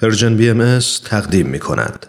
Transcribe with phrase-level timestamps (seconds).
[0.00, 2.06] پرژن بی تقدیم می کند.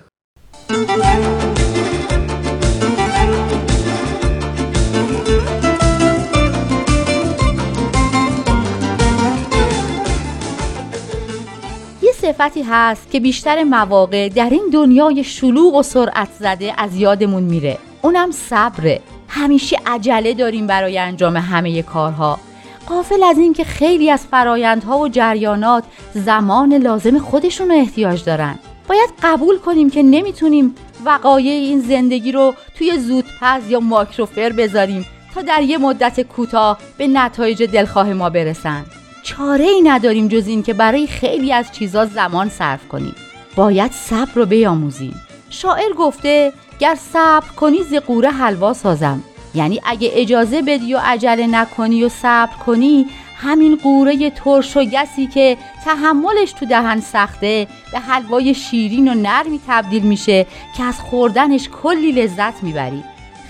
[12.02, 17.44] یه صفتی هست که بیشتر مواقع در این دنیای شلوغ و سرعت زده از یادمون
[17.44, 17.78] میره.
[18.02, 19.02] اونم صبره.
[19.28, 22.40] همیشه عجله داریم برای انجام همه کارها.
[22.88, 25.84] قافل از اینکه خیلی از فرایندها و جریانات
[26.14, 28.60] زمان لازم خودشون رو احتیاج دارن.
[28.88, 35.06] باید قبول کنیم که نمی‌تونیم وقایع این زندگی رو توی زودپز یا ماکروفر بذاریم
[35.36, 38.86] تا در یه مدت کوتاه به نتایج دلخواه ما برسن.
[39.24, 43.16] چاره ای نداریم جز این که برای خیلی از چیزا زمان صرف کنیم.
[43.56, 45.22] باید صبر رو بیاموزیم.
[45.50, 49.24] شاعر گفته گر صبر کنی ز قوره حلوا سازم.
[49.56, 53.06] یعنی اگه اجازه بدی و عجله نکنی و صبر کنی
[53.38, 59.60] همین قوره ترش و گسی که تحملش تو دهن سخته به حلوای شیرین و نرمی
[59.68, 60.46] تبدیل میشه
[60.78, 63.04] که از خوردنش کلی لذت می‌بری.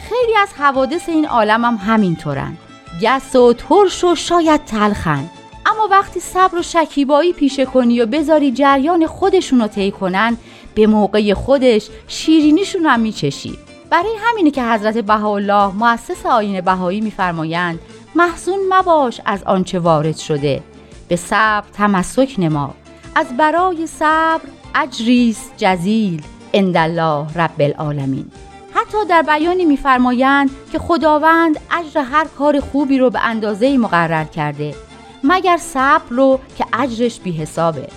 [0.09, 2.57] خیلی از حوادث این عالم هم همینطورن.
[3.01, 5.29] گس و ترش و شاید تلخن.
[5.65, 10.37] اما وقتی صبر و شکیبایی پیشه کنی و بذاری جریان خودشون رو طی کنن
[10.75, 13.57] به موقع خودش شیرینیشون هم میچشی.
[13.93, 17.79] برای همینه که حضرت بهاءالله مؤسس آیین بهایی میفرمایند
[18.15, 20.63] محزون مباش از آنچه وارد شده
[21.07, 22.73] به صبر تمسک نما
[23.15, 24.41] از برای صبر
[24.75, 26.21] اجریس جزیل
[26.53, 28.31] الله رب العالمین.
[28.73, 34.75] حتی در بیانی میفرمایند که خداوند اجر هر کار خوبی رو به اندازه مقرر کرده
[35.23, 37.87] مگر صبر رو که اجرش بی حسابه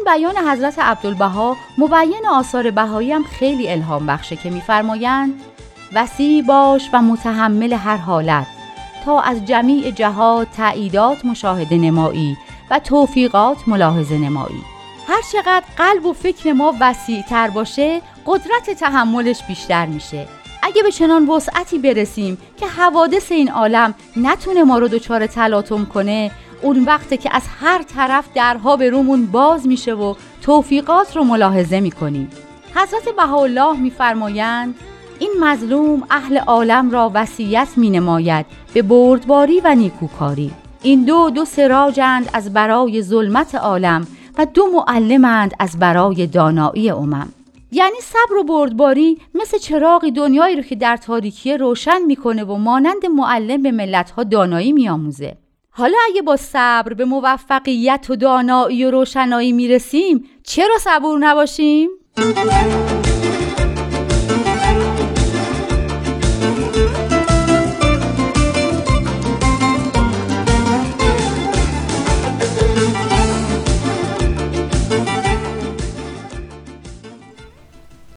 [0.00, 5.40] این بیان حضرت عبدالبها مبین آثار بهایی هم خیلی الهام بخشه که میفرمایند
[5.92, 8.46] وسیع باش و متحمل هر حالت
[9.04, 12.36] تا از جمیع جهات تعییدات مشاهده نمایی
[12.70, 14.64] و توفیقات ملاحظه نمایی.
[15.08, 20.28] هر چقدر قلب و فکر ما وسیع تر باشه قدرت تحملش بیشتر میشه.
[20.62, 26.30] اگه به چنان وسعتی برسیم که حوادث این عالم نتونه ما رو دچار تلاطم کنه
[26.62, 31.80] اون وقته که از هر طرف درها به رومون باز میشه و توفیقات رو ملاحظه
[31.80, 32.30] می‌کنیم.
[32.74, 34.74] حضرت بهاءالله میفرمایند
[35.18, 40.50] این مظلوم اهل عالم را وصیت می نماید به بردباری و نیکوکاری.
[40.82, 44.06] این دو دو سراجند از برای ظلمت عالم
[44.38, 47.32] و دو معلمند از برای دانایی امم.
[47.72, 53.06] یعنی صبر و بردباری مثل چراغی دنیایی رو که در تاریکی روشن می‌کنه و مانند
[53.16, 55.36] معلم به ملتها دانایی میآموزه.
[55.80, 61.90] حالا اگه با صبر به موفقیت و دانایی و روشنایی می‌رسیم چرا صبور نباشیم؟